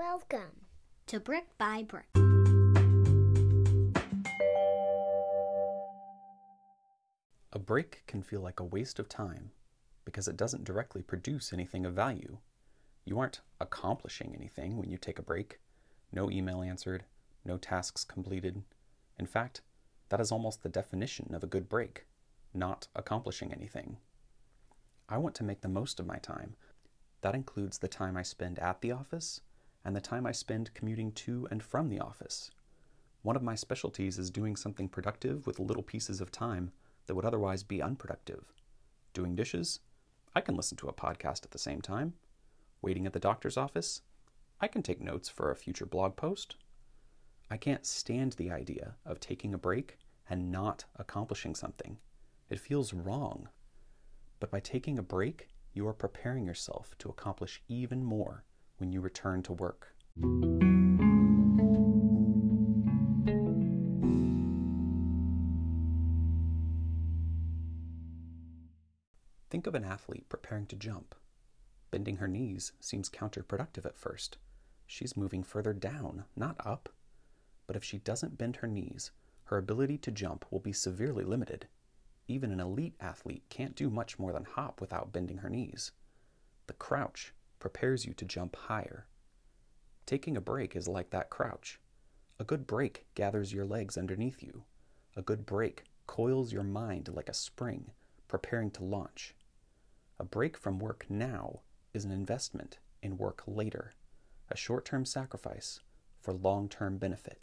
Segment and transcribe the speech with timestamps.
[0.00, 0.64] Welcome
[1.08, 2.06] to Brick by Brick.
[7.52, 9.50] A break can feel like a waste of time
[10.06, 12.38] because it doesn't directly produce anything of value.
[13.04, 15.60] You aren't accomplishing anything when you take a break.
[16.10, 17.04] No email answered,
[17.44, 18.62] no tasks completed.
[19.18, 19.60] In fact,
[20.08, 22.06] that is almost the definition of a good break
[22.54, 23.98] not accomplishing anything.
[25.10, 26.56] I want to make the most of my time.
[27.20, 29.42] That includes the time I spend at the office
[29.84, 32.50] and the time I spend commuting to and from the office.
[33.22, 36.72] One of my specialties is doing something productive with little pieces of time
[37.06, 38.52] that would otherwise be unproductive.
[39.12, 39.80] Doing dishes?
[40.34, 42.14] I can listen to a podcast at the same time.
[42.82, 44.02] Waiting at the doctor's office?
[44.60, 46.56] I can take notes for a future blog post.
[47.50, 51.98] I can't stand the idea of taking a break and not accomplishing something.
[52.48, 53.48] It feels wrong.
[54.38, 58.44] But by taking a break, you are preparing yourself to accomplish even more
[58.80, 59.94] when you return to work.
[69.50, 71.14] Think of an athlete preparing to jump.
[71.90, 74.38] Bending her knees seems counterproductive at first.
[74.86, 76.88] She's moving further down, not up.
[77.66, 79.10] But if she doesn't bend her knees,
[79.44, 81.66] her ability to jump will be severely limited.
[82.28, 85.92] Even an elite athlete can't do much more than hop without bending her knees.
[86.68, 89.06] The crouch prepares you to jump higher.
[90.06, 91.78] Taking a break is like that crouch.
[92.40, 94.64] A good break gathers your legs underneath you.
[95.14, 97.92] A good break coils your mind like a spring,
[98.26, 99.36] preparing to launch.
[100.18, 101.60] A break from work now
[101.94, 103.94] is an investment in work later,
[104.50, 105.80] a short term sacrifice
[106.20, 107.38] for long term benefit.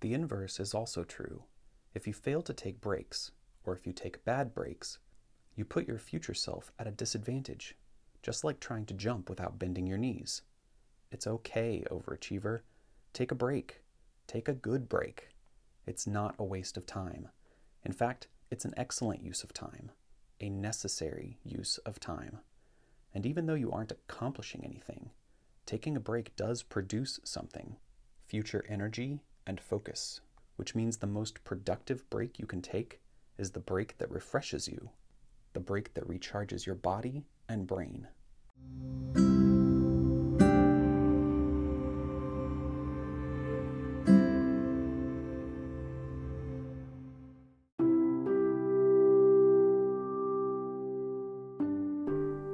[0.00, 1.44] The inverse is also true.
[1.94, 3.32] If you fail to take breaks,
[3.64, 4.98] or if you take bad breaks,
[5.56, 7.76] you put your future self at a disadvantage,
[8.22, 10.42] just like trying to jump without bending your knees.
[11.10, 12.60] It's okay, overachiever.
[13.12, 13.82] Take a break.
[14.26, 15.30] Take a good break.
[15.86, 17.28] It's not a waste of time.
[17.84, 19.90] In fact, it's an excellent use of time,
[20.40, 22.38] a necessary use of time.
[23.14, 25.10] And even though you aren't accomplishing anything,
[25.66, 27.76] taking a break does produce something
[28.26, 30.20] future energy and focus,
[30.56, 33.00] which means the most productive break you can take
[33.38, 34.90] is the break that refreshes you,
[35.54, 38.06] the break that recharges your body and brain.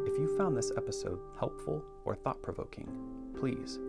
[0.06, 2.88] If you found this episode helpful or thought provoking,
[3.36, 3.80] please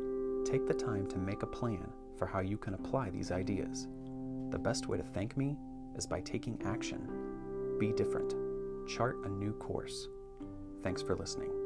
[0.43, 1.87] take the time to make a plan
[2.17, 3.87] for how you can apply these ideas.
[4.49, 5.57] The best way to thank me
[5.95, 7.07] is by taking action.
[7.79, 8.33] Be different.
[8.87, 10.07] Chart a new course.
[10.83, 11.64] Thanks for listening.